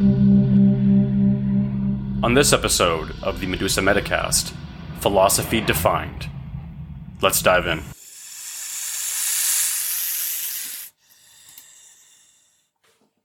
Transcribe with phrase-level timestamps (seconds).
[0.00, 1.82] On
[2.32, 4.54] this episode of the Medusa Metacast,
[5.00, 6.30] Philosophy Defined.
[7.20, 7.80] Let's dive in.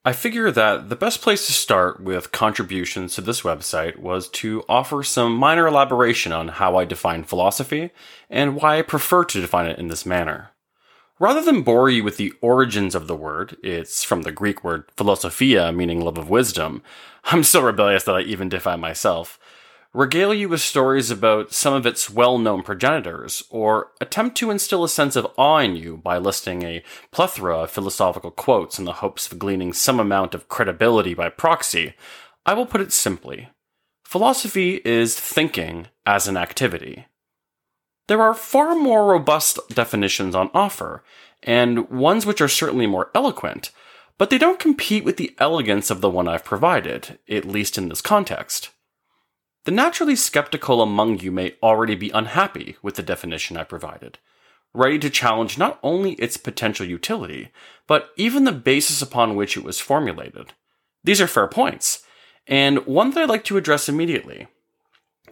[0.03, 4.65] I figure that the best place to start with contributions to this website was to
[4.67, 7.91] offer some minor elaboration on how I define philosophy
[8.29, 10.51] and why I prefer to define it in this manner.
[11.19, 14.83] Rather than bore you with the origins of the word, it's from the Greek word
[14.97, 16.83] philosophia, meaning love of wisdom.
[17.25, 19.39] I'm so rebellious that I even defy myself
[19.95, 24.83] regale you with stories about some of its well known progenitors, or attempt to instill
[24.83, 28.93] a sense of awe in you by listing a plethora of philosophical quotes in the
[28.93, 31.93] hopes of gleaning some amount of credibility by proxy,
[32.45, 33.49] I will put it simply
[34.03, 37.07] philosophy is thinking as an activity.
[38.07, 41.03] There are far more robust definitions on offer,
[41.41, 43.71] and ones which are certainly more eloquent,
[44.17, 47.89] but they don't compete with the elegance of the one I've provided, at least in
[47.89, 48.69] this context.
[49.65, 54.19] The naturally skeptical among you may already be unhappy with the definition I provided,
[54.73, 57.49] ready to challenge not only its potential utility,
[57.87, 60.53] but even the basis upon which it was formulated.
[61.03, 62.03] These are fair points,
[62.45, 64.47] and one that I'd like to address immediately.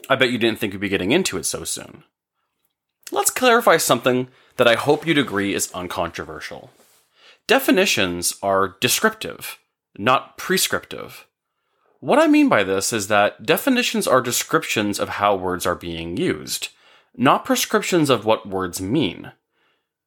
[0.09, 2.03] I bet you didn't think we'd be getting into it so soon.
[3.13, 6.71] Let's clarify something that I hope you'd agree is uncontroversial.
[7.45, 9.59] Definitions are descriptive,
[9.99, 11.27] not prescriptive.
[11.99, 16.17] What I mean by this is that definitions are descriptions of how words are being
[16.17, 16.69] used,
[17.15, 19.33] not prescriptions of what words mean.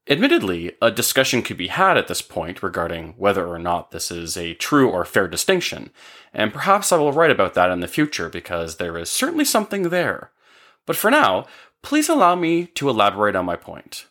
[0.09, 4.37] Admittedly, a discussion could be had at this point regarding whether or not this is
[4.37, 5.91] a true or fair distinction,
[6.35, 9.91] and perhaps I will write about that in the future because there is certainly something
[9.91, 10.33] there.
[10.87, 11.47] But for now,
[11.87, 14.07] please allow me to elaborate on my point.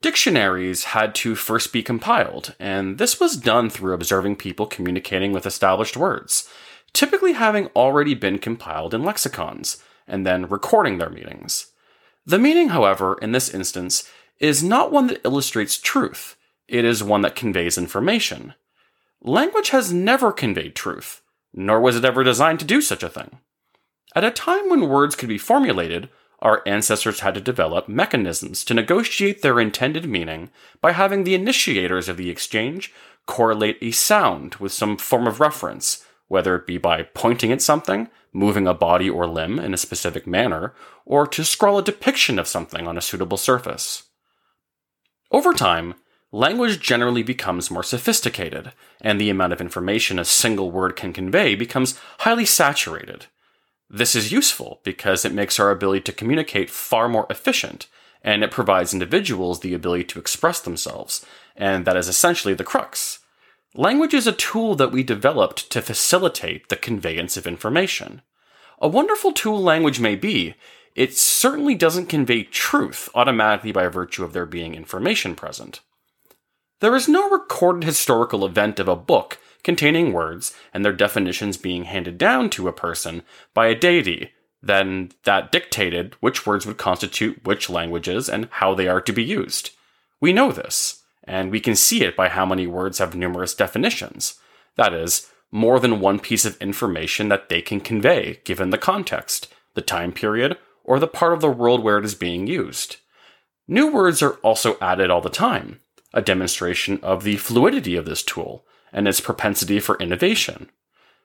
[0.00, 5.46] Dictionaries had to first be compiled, and this was done through observing people communicating with
[5.46, 6.48] established words
[6.94, 11.72] typically having already been compiled in lexicons, and then recording their meanings.
[12.24, 16.36] The meaning, however, in this instance, is not one that illustrates truth,
[16.68, 18.54] it is one that conveys information.
[19.20, 21.20] Language has never conveyed truth,
[21.52, 23.40] nor was it ever designed to do such a thing.
[24.14, 26.08] At a time when words could be formulated,
[26.44, 30.50] our ancestors had to develop mechanisms to negotiate their intended meaning
[30.82, 32.92] by having the initiators of the exchange
[33.26, 38.08] correlate a sound with some form of reference, whether it be by pointing at something,
[38.32, 40.74] moving a body or limb in a specific manner,
[41.06, 44.04] or to scrawl a depiction of something on a suitable surface.
[45.30, 45.94] Over time,
[46.30, 51.54] language generally becomes more sophisticated, and the amount of information a single word can convey
[51.54, 53.26] becomes highly saturated.
[53.94, 57.86] This is useful because it makes our ability to communicate far more efficient,
[58.22, 61.24] and it provides individuals the ability to express themselves,
[61.54, 63.20] and that is essentially the crux.
[63.72, 68.22] Language is a tool that we developed to facilitate the conveyance of information.
[68.80, 70.56] A wonderful tool language may be,
[70.96, 75.82] it certainly doesn't convey truth automatically by virtue of there being information present.
[76.80, 81.84] There is no recorded historical event of a book containing words and their definitions being
[81.84, 84.30] handed down to a person by a deity,
[84.62, 89.24] then that dictated which words would constitute which languages and how they are to be
[89.24, 89.70] used.
[90.20, 94.38] We know this and we can see it by how many words have numerous definitions.
[94.76, 99.52] That is, more than one piece of information that they can convey given the context,
[99.74, 102.96] the time period, or the part of the world where it is being used.
[103.66, 105.80] New words are also added all the time,
[106.12, 110.70] a demonstration of the fluidity of this tool and its propensity for innovation.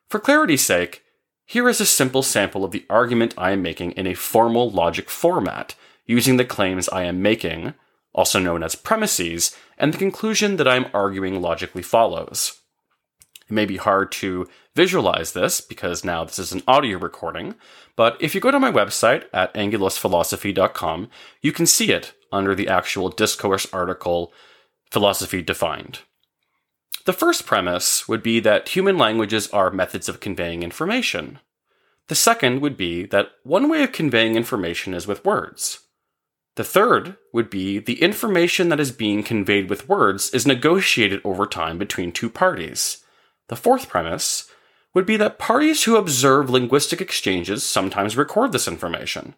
[0.10, 1.04] For clarity's sake,
[1.46, 5.10] here is a simple sample of the argument I am making in a formal logic
[5.10, 5.76] format,
[6.06, 7.76] using the claims I am making,
[8.14, 12.60] also known as premises, and the conclusion that I'm arguing logically follows.
[13.48, 17.56] It may be hard to visualize this because now this is an audio recording,
[17.96, 21.10] but if you go to my website at angulusphilosophy.com,
[21.42, 24.32] you can see it under the actual discourse article
[24.92, 26.00] Philosophy Defined.
[27.06, 31.40] The first premise would be that human languages are methods of conveying information.
[32.08, 35.80] The second would be that one way of conveying information is with words.
[36.56, 41.46] The third would be the information that is being conveyed with words is negotiated over
[41.46, 43.04] time between two parties.
[43.48, 44.50] The fourth premise
[44.94, 49.36] would be that parties who observe linguistic exchanges sometimes record this information.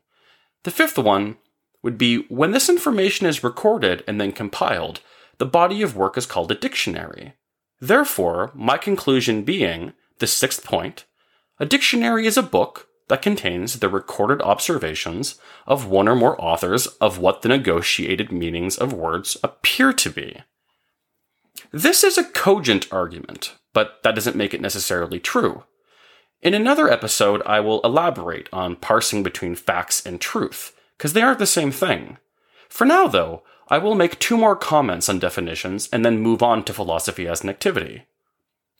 [0.64, 1.38] The fifth one
[1.84, 5.02] would be when this information is recorded and then compiled,
[5.38, 7.34] the body of work is called a dictionary.
[7.81, 11.06] Therefore, my conclusion being, the sixth point,
[11.60, 15.36] a dictionary is a book that contains the recorded observations
[15.66, 20.42] of one or more authors of what the negotiated meanings of words appear to be.
[21.72, 25.63] This is a cogent argument, but that doesn't make it necessarily true.
[26.42, 31.39] In another episode, I will elaborate on parsing between facts and truth, because they aren't
[31.39, 32.18] the same thing.
[32.69, 36.65] For now, though, I will make two more comments on definitions and then move on
[36.65, 38.03] to philosophy as an activity.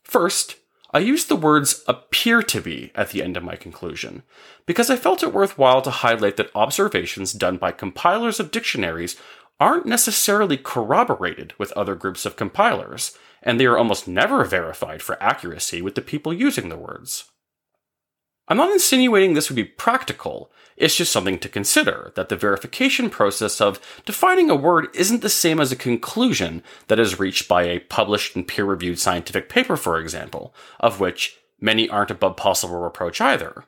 [0.04, 0.58] First,
[0.94, 4.24] I used the words appear to be at the end of my conclusion,
[4.66, 9.16] because I felt it worthwhile to highlight that observations done by compilers of dictionaries
[9.62, 15.24] aren't necessarily corroborated with other groups of compilers, and they are almost never verified for
[15.24, 17.31] accuracy with the people using the words.
[18.52, 23.10] I'm not insinuating this would be practical, it's just something to consider that the verification
[23.10, 27.64] process of defining a word isn't the same as a conclusion that is reached by
[27.64, 32.76] a published and peer reviewed scientific paper, for example, of which many aren't above possible
[32.76, 33.64] reproach either.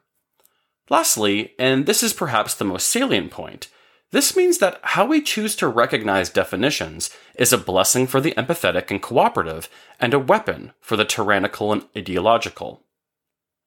[0.90, 3.70] Lastly, and this is perhaps the most salient point,
[4.12, 8.92] this means that how we choose to recognize definitions is a blessing for the empathetic
[8.92, 12.84] and cooperative, and a weapon for the tyrannical and ideological.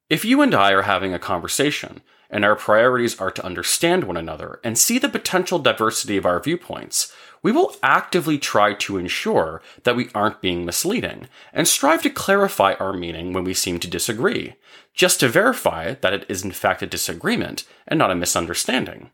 [0.08, 2.00] If you and I are having a conversation,
[2.30, 6.40] and our priorities are to understand one another and see the potential diversity of our
[6.40, 7.12] viewpoints,
[7.42, 12.74] we will actively try to ensure that we aren't being misleading, and strive to clarify
[12.74, 14.54] our meaning when we seem to disagree,
[14.94, 19.10] just to verify that it is in fact a disagreement and not a misunderstanding.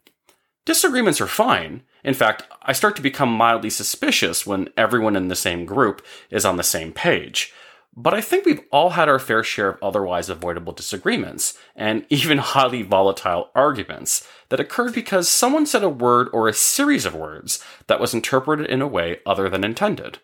[0.65, 1.83] Disagreements are fine.
[2.05, 6.45] In fact, I start to become mildly suspicious when everyone in the same group is
[6.45, 7.53] on the same page.
[7.95, 12.39] But I think we've all had our fair share of otherwise avoidable disagreements, and even
[12.39, 17.63] highly volatile arguments, that occurred because someone said a word or a series of words
[17.87, 20.19] that was interpreted in a way other than intended.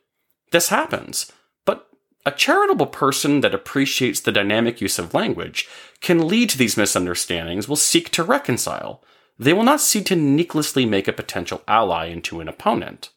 [0.51, 1.31] This happens,
[1.67, 1.89] but
[2.25, 5.69] a charitable person that appreciates the dynamic use of language
[6.01, 9.03] can lead to these misunderstandings will seek to reconcile,
[9.39, 13.11] they will not seek to needlessly make a potential ally into an opponent.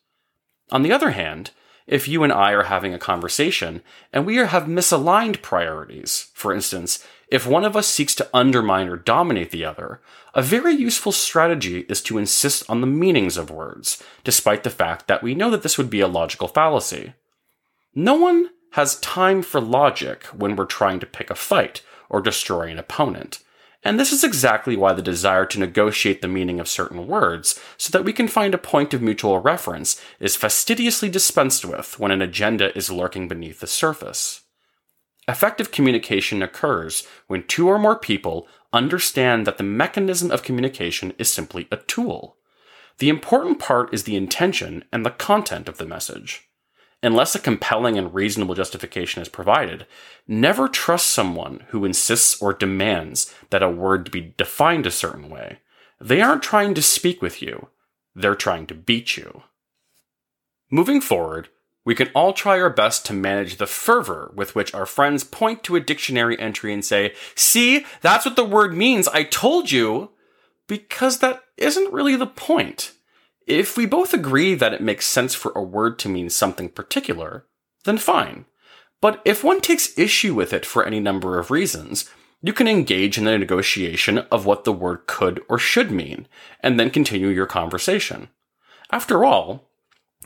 [0.72, 1.52] On the other hand,
[1.92, 3.84] if you and I are having a conversation
[4.14, 8.96] and we have misaligned priorities, for instance, if one of us seeks to undermine or
[8.96, 10.00] dominate the other,
[10.34, 15.08] a very useful strategy is to insist on the meanings of words, despite the fact
[15.08, 17.14] that we know that this would be a logical fallacy.
[17.94, 22.70] No one has time for logic when we're trying to pick a fight or destroy
[22.70, 23.40] an opponent.
[23.84, 27.90] And this is exactly why the desire to negotiate the meaning of certain words, so
[27.92, 32.22] that we can find a point of mutual reference, is fastidiously dispensed with when an
[32.22, 34.42] agenda is lurking beneath the surface.
[35.28, 41.32] Effective communication occurs when two or more people understand that the mechanism of communication is
[41.32, 42.38] simply a tool.
[43.00, 46.48] The important part is the intention and the content of the message
[47.04, 49.86] unless a compelling and reasonable justification is provided,
[50.28, 55.60] never trust someone who insists or demands that a word be defined a certain way.
[56.00, 57.68] They aren't trying to speak with you,
[58.16, 59.44] they're trying to beat you.
[60.70, 61.50] Moving forward,
[61.84, 65.64] we can all try our best to manage the fervor with which our friends point
[65.64, 70.12] to a dictionary entry and say, See, that's what the word means, I told you!
[70.68, 72.94] Because that isn't really the point.
[73.48, 77.46] If we both agree that it makes sense for a word to mean something particular,
[77.86, 78.46] then fine.
[79.02, 82.10] But if one takes issue with it for any number of reasons,
[82.42, 86.28] you can engage in the negotiation of what the word could or should mean,
[86.62, 88.30] and then continue your conversation.
[88.92, 89.70] After all,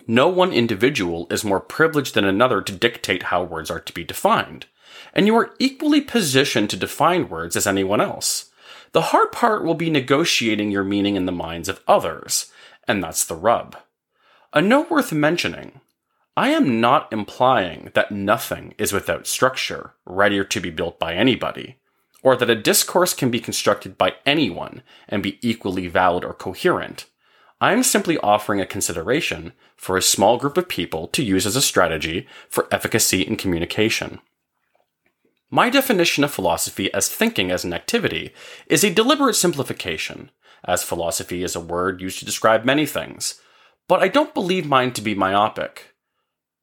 [0.07, 4.03] no one individual is more privileged than another to dictate how words are to be
[4.03, 4.65] defined,
[5.13, 8.51] and you are equally positioned to define words as anyone else.
[8.91, 12.51] The hard part will be negotiating your meaning in the minds of others,
[12.87, 13.77] and that's the rub.
[14.53, 15.81] A note worth mentioning
[16.37, 21.77] I am not implying that nothing is without structure, ready to be built by anybody,
[22.23, 27.05] or that a discourse can be constructed by anyone and be equally valid or coherent.
[27.61, 31.55] I am simply offering a consideration for a small group of people to use as
[31.55, 34.19] a strategy for efficacy in communication.
[35.49, 38.33] My definition of philosophy as thinking as an activity
[38.67, 40.31] is a deliberate simplification,
[40.63, 43.41] as philosophy is a word used to describe many things,
[43.87, 45.95] but I don't believe mine to be myopic.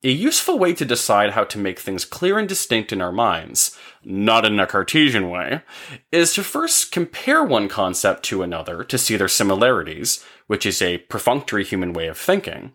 [0.04, 3.78] A useful way to decide how to make things clear and distinct in our minds,
[4.04, 5.62] not in a Cartesian way,
[6.10, 10.98] is to first compare one concept to another to see their similarities, which is a
[10.98, 12.72] perfunctory human way of thinking,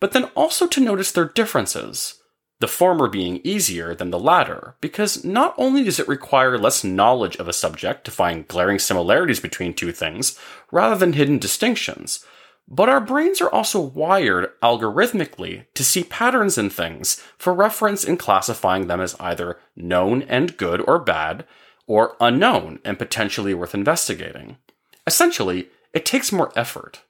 [0.00, 2.21] but then also to notice their differences
[2.62, 7.34] the former being easier than the latter, because not only does it require less knowledge
[7.36, 10.38] of a subject to find glaring similarities between two things,
[10.70, 12.24] rather than hidden distinctions,
[12.68, 18.16] but our brains are also wired algorithmically to see patterns in things for reference in
[18.16, 21.44] classifying them as either known and good or bad,
[21.88, 24.56] or unknown and potentially worth investigating.
[25.04, 27.00] Essentially, it takes more effort.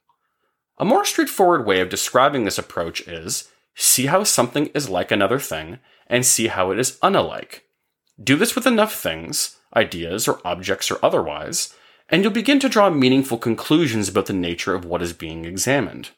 [0.79, 5.39] A more straightforward way of describing this approach is see how something is like another
[5.39, 7.61] thing, and see how it is unalike.
[8.21, 11.73] Do this with enough things, ideas or objects or otherwise,
[12.09, 16.11] and you'll begin to draw meaningful conclusions about the nature of what is being examined.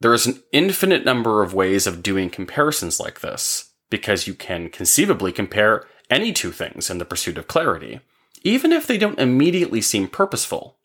[0.00, 4.68] There is an infinite number of ways of doing comparisons like this, because you can
[4.70, 8.00] conceivably compare any two things in the pursuit of clarity,
[8.42, 10.76] even if they don't immediately seem purposeful.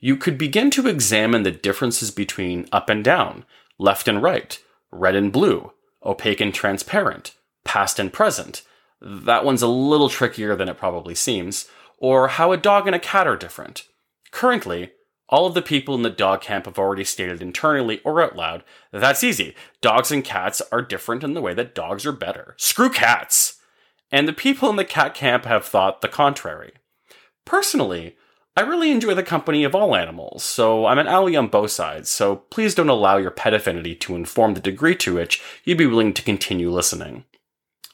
[0.00, 3.44] You could begin to examine the differences between up and down,
[3.78, 4.58] left and right,
[4.90, 5.72] red and blue,
[6.04, 8.62] opaque and transparent, past and present.
[9.00, 11.68] That one's a little trickier than it probably seems.
[11.98, 13.84] Or how a dog and a cat are different.
[14.30, 14.92] Currently,
[15.28, 18.62] all of the people in the dog camp have already stated internally or out loud
[18.92, 19.54] that's easy.
[19.80, 22.54] Dogs and cats are different in the way that dogs are better.
[22.58, 23.58] Screw cats!
[24.12, 26.74] And the people in the cat camp have thought the contrary.
[27.44, 28.16] Personally,
[28.58, 32.08] I really enjoy the company of all animals, so I'm an ally on both sides,
[32.08, 35.84] so please don't allow your pet affinity to inform the degree to which you'd be
[35.84, 37.24] willing to continue listening.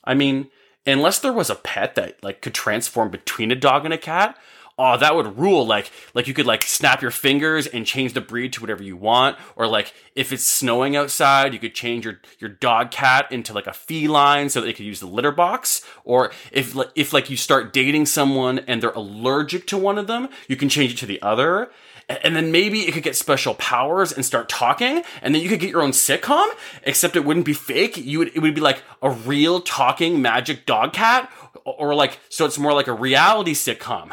[0.04, 0.50] I mean,
[0.86, 4.38] unless there was a pet that like could transform between a dog and a cat,
[4.78, 5.66] oh, that would rule.
[5.66, 8.96] Like, like you could like snap your fingers and change the breed to whatever you
[8.96, 9.36] want.
[9.56, 13.66] Or like, if it's snowing outside, you could change your, your dog cat into like
[13.66, 15.84] a feline so that they could use the litter box.
[16.04, 20.28] Or if, if like you start dating someone and they're allergic to one of them,
[20.48, 21.70] you can change it to the other.
[22.08, 25.60] And then maybe it could get special powers and start talking, and then you could
[25.60, 26.46] get your own sitcom,
[26.82, 27.96] except it wouldn't be fake.
[27.96, 31.32] You would, it would be like a real talking magic dog cat,
[31.64, 34.12] or like, so it's more like a reality sitcom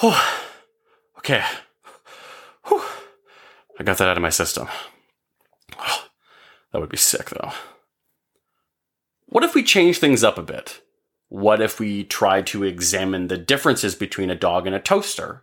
[0.00, 0.14] Whew.
[1.18, 1.44] Okay.
[2.66, 2.82] Whew.
[3.78, 4.68] I got that out of my system.
[5.78, 6.06] Oh,
[6.72, 7.52] that would be sick, though.
[9.26, 10.80] What if we change things up a bit?
[11.28, 15.42] What if we try to examine the differences between a dog and a toaster?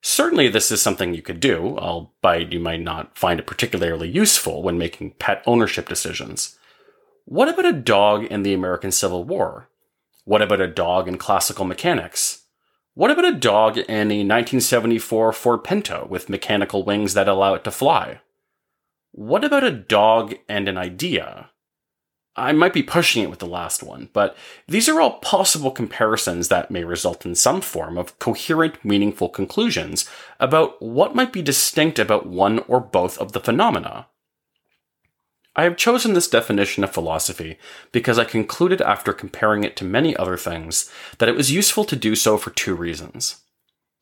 [0.00, 4.62] Certainly, this is something you could do, albeit you might not find it particularly useful
[4.62, 6.56] when making pet ownership decisions.
[7.24, 9.68] What about a dog in the American Civil War?
[10.24, 12.44] What about a dog in classical mechanics?
[12.98, 17.62] What about a dog in a 1974 Ford Pinto with mechanical wings that allow it
[17.62, 18.18] to fly?
[19.12, 21.50] What about a dog and an idea?
[22.34, 24.36] I might be pushing it with the last one, but
[24.66, 30.10] these are all possible comparisons that may result in some form of coherent, meaningful conclusions
[30.40, 34.08] about what might be distinct about one or both of the phenomena.
[35.58, 37.58] I have chosen this definition of philosophy
[37.90, 40.88] because I concluded after comparing it to many other things
[41.18, 43.40] that it was useful to do so for two reasons.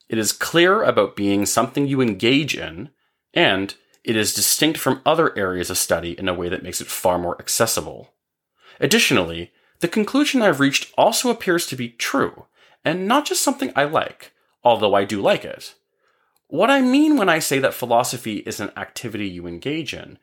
[0.07, 2.91] It is clear about being something you engage in,
[3.33, 6.89] and it is distinct from other areas of study in a way that makes it
[6.89, 8.13] far more accessible.
[8.79, 12.45] Additionally, the conclusion I've reached also appears to be true,
[12.85, 14.33] and not just something I like,
[14.63, 15.75] although I do like it.
[16.49, 20.19] What I mean when I say that philosophy is an activity you engage in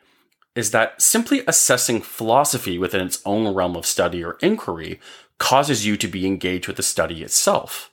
[0.56, 5.00] is that simply assessing philosophy within its own realm of study or inquiry
[5.40, 7.92] causes you to be engaged with the study itself.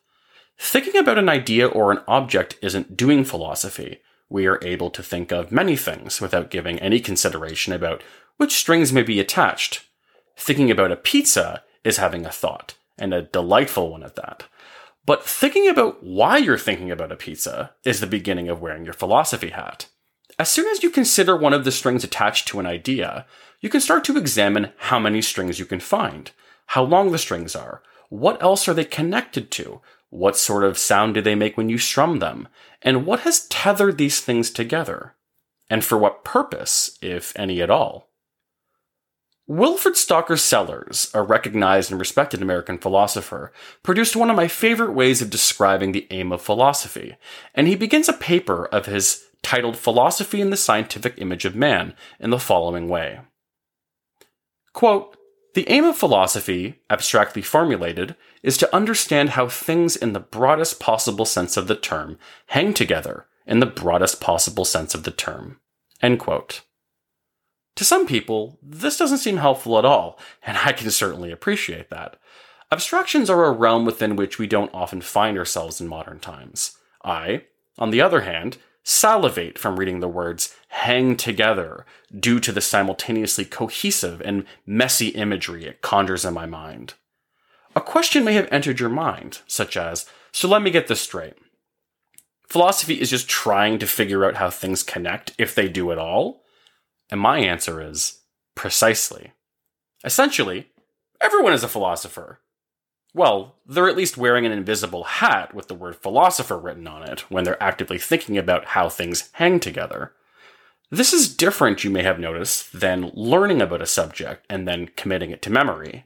[0.58, 4.00] Thinking about an idea or an object isn't doing philosophy.
[4.28, 8.02] We are able to think of many things without giving any consideration about
[8.36, 9.84] which strings may be attached.
[10.36, 14.44] Thinking about a pizza is having a thought, and a delightful one at that.
[15.06, 18.94] But thinking about why you're thinking about a pizza is the beginning of wearing your
[18.94, 19.86] philosophy hat.
[20.40, 23.26] As soon as you consider one of the strings attached to an idea,
[23.60, 26.30] you can start to examine how many strings you can find,
[26.68, 31.12] how long the strings are, what else are they connected to, what sort of sound
[31.12, 32.48] do they make when you strum them,
[32.80, 35.14] and what has tethered these things together,
[35.68, 38.08] and for what purpose, if any at all.
[39.46, 45.20] Wilfrid Stalker Sellars, a recognized and respected American philosopher, produced one of my favorite ways
[45.20, 47.16] of describing the aim of philosophy,
[47.54, 51.94] and he begins a paper of his titled Philosophy and the Scientific Image of Man
[52.18, 53.20] in the following way.
[54.72, 55.16] Quote,
[55.54, 61.24] the aim of philosophy, abstractly formulated, is to understand how things in the broadest possible
[61.24, 65.58] sense of the term hang together in the broadest possible sense of the term.
[66.00, 66.62] End quote.
[67.76, 72.16] To some people, this doesn't seem helpful at all, and I can certainly appreciate that.
[72.70, 76.76] Abstractions are a realm within which we don't often find ourselves in modern times.
[77.04, 77.44] I,
[77.78, 81.84] on the other hand, salivate from reading the words hang together
[82.18, 86.94] due to the simultaneously cohesive and messy imagery it conjures in my mind.
[87.76, 91.34] A question may have entered your mind, such as, so let me get this straight.
[92.48, 96.42] Philosophy is just trying to figure out how things connect, if they do at all?
[97.10, 98.22] And my answer is,
[98.56, 99.32] precisely.
[100.04, 100.68] Essentially,
[101.20, 102.40] everyone is a philosopher.
[103.12, 107.20] Well, they're at least wearing an invisible hat with the word philosopher written on it
[107.30, 110.12] when they're actively thinking about how things hang together.
[110.90, 115.30] This is different, you may have noticed, than learning about a subject and then committing
[115.30, 116.04] it to memory.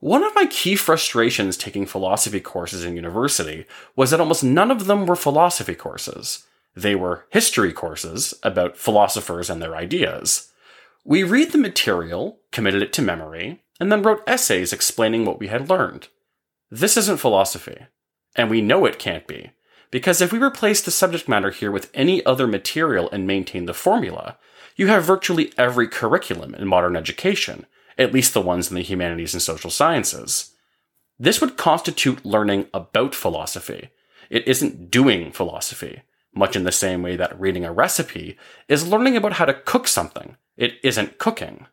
[0.00, 4.86] One of my key frustrations taking philosophy courses in university was that almost none of
[4.86, 6.44] them were philosophy courses.
[6.76, 10.52] They were history courses about philosophers and their ideas.
[11.04, 15.48] We read the material, committed it to memory, and then wrote essays explaining what we
[15.48, 16.08] had learned.
[16.70, 17.86] This isn't philosophy.
[18.36, 19.50] And we know it can't be.
[19.90, 23.74] Because if we replace the subject matter here with any other material and maintain the
[23.74, 24.36] formula,
[24.76, 27.66] you have virtually every curriculum in modern education,
[27.96, 30.54] at least the ones in the humanities and social sciences.
[31.18, 33.90] This would constitute learning about philosophy.
[34.30, 36.02] It isn't doing philosophy,
[36.34, 38.36] much in the same way that reading a recipe
[38.68, 40.36] is learning about how to cook something.
[40.56, 41.66] It isn't cooking.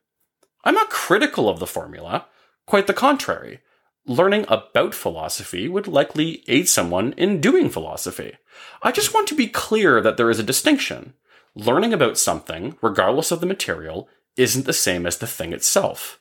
[0.65, 2.25] I'm not critical of the formula,
[2.65, 3.59] quite the contrary.
[4.07, 8.35] Learning about philosophy would likely aid someone in doing philosophy.
[8.81, 11.13] I just want to be clear that there is a distinction.
[11.55, 16.19] Learning about something, regardless of the material, isn't the same as the thing itself.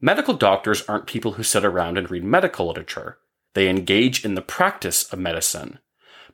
[0.00, 3.18] Medical doctors aren't people who sit around and read medical literature.
[3.54, 5.78] They engage in the practice of medicine.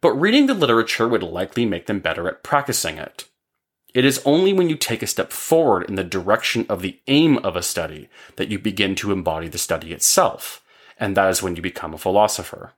[0.00, 3.24] But reading the literature would likely make them better at practicing it.
[3.94, 7.38] It is only when you take a step forward in the direction of the aim
[7.38, 10.64] of a study that you begin to embody the study itself,
[10.98, 12.72] and that is when you become a philosopher.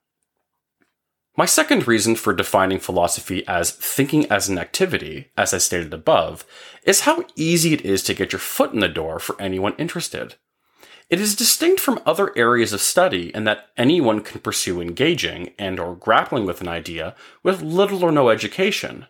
[1.35, 6.44] My second reason for defining philosophy as thinking as an activity, as I stated above,
[6.82, 10.35] is how easy it is to get your foot in the door for anyone interested.
[11.08, 15.78] It is distinct from other areas of study in that anyone can pursue engaging and
[15.78, 19.06] or grappling with an idea with little or no education.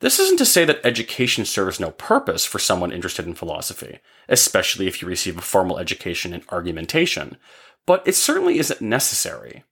[0.00, 4.86] This isn't to say that education serves no purpose for someone interested in philosophy, especially
[4.86, 7.36] if you receive a formal education in argumentation,
[7.84, 9.64] but it certainly isn't necessary.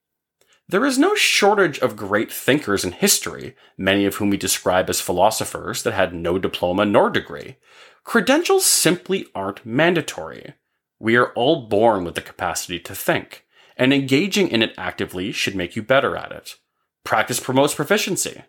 [0.68, 5.00] There is no shortage of great thinkers in history, many of whom we describe as
[5.00, 7.56] philosophers that had no diploma nor degree.
[8.02, 10.54] Credentials simply aren't mandatory.
[10.98, 15.54] We are all born with the capacity to think, and engaging in it actively should
[15.54, 16.56] make you better at it.
[17.04, 18.42] Practice promotes proficiency.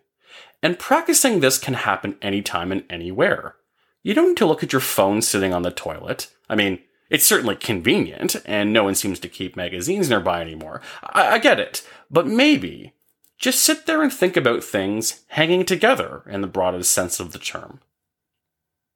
[0.62, 3.56] And practicing this can happen anytime and anywhere.
[4.02, 6.32] You don't need to look at your phone sitting on the toilet.
[6.48, 10.82] I mean, it's certainly convenient, and no one seems to keep magazines nearby anymore.
[11.02, 11.86] I, I get it.
[12.10, 12.94] But maybe
[13.38, 17.38] just sit there and think about things hanging together in the broadest sense of the
[17.38, 17.80] term.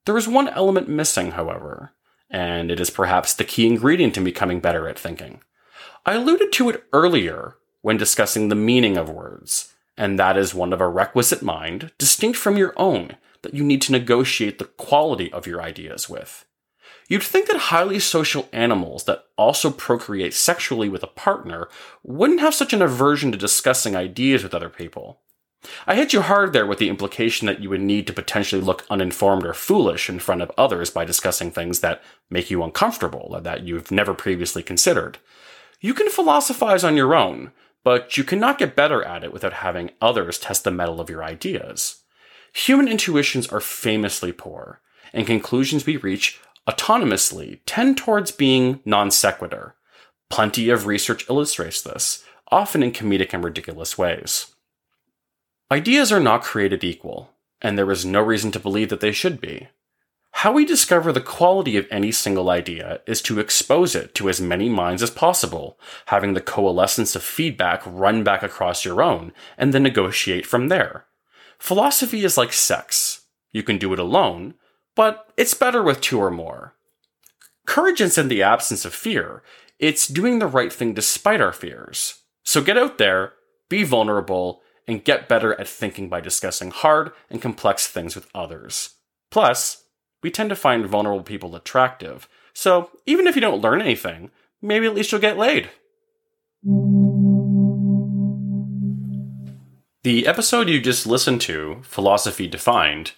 [0.04, 1.92] There is one element missing, however,
[2.28, 5.40] and it is perhaps the key ingredient in becoming better at thinking.
[6.04, 10.72] I alluded to it earlier when discussing the meaning of words and that is one
[10.72, 15.32] of a requisite mind, distinct from your own, that you need to negotiate the quality
[15.32, 16.44] of your ideas with.
[17.08, 21.68] You'd think that highly social animals that also procreate sexually with a partner
[22.02, 25.20] wouldn't have such an aversion to discussing ideas with other people.
[25.86, 28.84] I hit you hard there with the implication that you would need to potentially look
[28.90, 33.40] uninformed or foolish in front of others by discussing things that make you uncomfortable or
[33.40, 35.18] that you've never previously considered.
[35.80, 37.52] You can philosophize on your own,
[37.84, 41.24] but you cannot get better at it without having others test the mettle of your
[41.24, 42.02] ideas.
[42.54, 44.80] Human intuitions are famously poor,
[45.12, 49.74] and conclusions we reach autonomously tend towards being non sequitur.
[50.30, 54.54] Plenty of research illustrates this, often in comedic and ridiculous ways.
[55.70, 59.40] Ideas are not created equal, and there is no reason to believe that they should
[59.40, 59.68] be.
[60.36, 64.40] How we discover the quality of any single idea is to expose it to as
[64.40, 69.72] many minds as possible, having the coalescence of feedback run back across your own, and
[69.72, 71.06] then negotiate from there.
[71.58, 73.26] Philosophy is like sex.
[73.52, 74.54] You can do it alone,
[74.96, 76.74] but it's better with two or more.
[77.64, 79.42] Courage is in the absence of fear,
[79.78, 82.22] it's doing the right thing despite our fears.
[82.42, 83.34] So get out there,
[83.68, 88.94] be vulnerable, and get better at thinking by discussing hard and complex things with others.
[89.30, 89.84] Plus,
[90.22, 92.28] we tend to find vulnerable people attractive.
[92.54, 94.30] So even if you don't learn anything,
[94.60, 95.70] maybe at least you'll get laid.
[100.04, 103.12] The episode you just listened to, Philosophy Defined,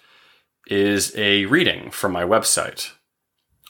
[0.67, 2.91] is a reading from my website.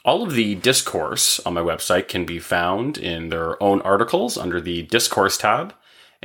[0.04, 4.62] All of the discourse on my website can be found in their own articles under
[4.62, 5.74] the Discourse tab,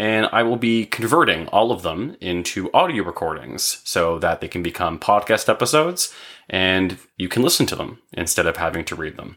[0.01, 4.63] and I will be converting all of them into audio recordings so that they can
[4.63, 6.11] become podcast episodes
[6.49, 9.37] and you can listen to them instead of having to read them.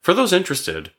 [0.00, 0.92] For those interested,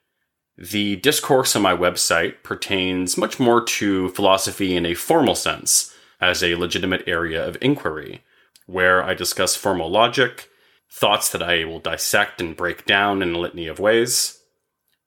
[0.56, 6.44] the discourse on my website pertains much more to philosophy in a formal sense, as
[6.44, 8.24] a legitimate area of inquiry,
[8.68, 10.50] where I discuss formal logic,
[10.88, 14.40] thoughts that I will dissect and break down in a litany of ways.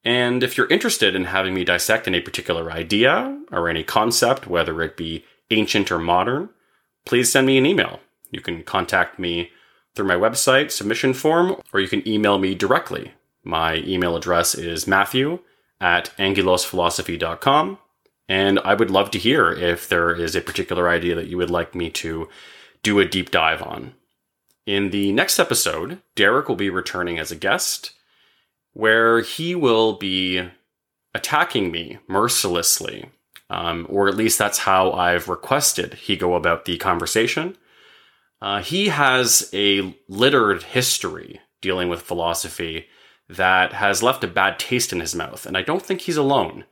[0.03, 4.81] And if you're interested in having me dissect any particular idea or any concept, whether
[4.81, 6.49] it be ancient or modern,
[7.05, 7.99] please send me an email.
[8.31, 9.51] You can contact me
[9.95, 13.11] through my website submission form, or you can email me directly.
[13.43, 15.39] My email address is matthew
[15.79, 17.77] at angulosphilosophy.com.
[18.29, 21.49] And I would love to hear if there is a particular idea that you would
[21.49, 22.29] like me to
[22.81, 23.93] do a deep dive on.
[24.65, 27.91] In the next episode, Derek will be returning as a guest,
[28.73, 30.49] where he will be
[31.13, 33.09] attacking me mercilessly.
[33.49, 37.57] Um, or at least that's how I've requested he go about the conversation.
[38.41, 42.87] Uh, he has a littered history dealing with philosophy
[43.27, 46.63] that has left a bad taste in his mouth, and I don't think he's alone.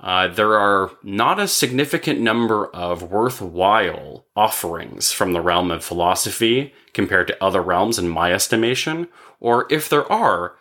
[0.00, 6.74] Uh, there are not a significant number of worthwhile offerings from the realm of philosophy
[6.92, 9.08] compared to other realms, in my estimation.
[9.38, 10.56] Or if there are,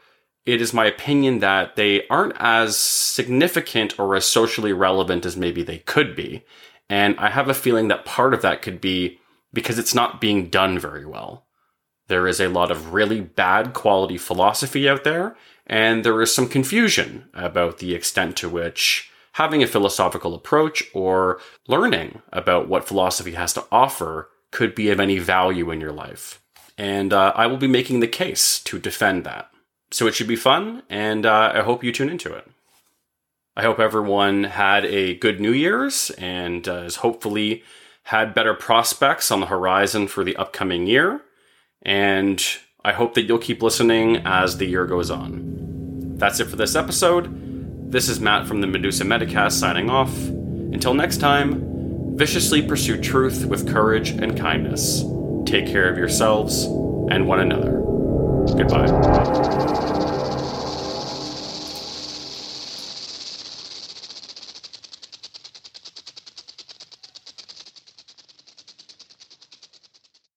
[0.45, 5.63] it is my opinion that they aren't as significant or as socially relevant as maybe
[5.63, 6.43] they could be.
[6.89, 9.19] And I have a feeling that part of that could be
[9.53, 11.45] because it's not being done very well.
[12.07, 16.49] There is a lot of really bad quality philosophy out there, and there is some
[16.49, 23.31] confusion about the extent to which having a philosophical approach or learning about what philosophy
[23.31, 26.41] has to offer could be of any value in your life.
[26.77, 29.50] And uh, I will be making the case to defend that.
[29.91, 32.47] So it should be fun, and uh, I hope you tune into it.
[33.55, 37.63] I hope everyone had a good New Year's and uh, has hopefully
[38.03, 41.21] had better prospects on the horizon for the upcoming year.
[41.81, 42.41] And
[42.85, 46.15] I hope that you'll keep listening as the year goes on.
[46.17, 47.91] That's it for this episode.
[47.91, 50.15] This is Matt from the Medusa Medicast signing off.
[50.27, 55.03] Until next time, viciously pursue truth with courage and kindness.
[55.45, 57.81] Take care of yourselves and one another.
[58.55, 59.80] Goodbye.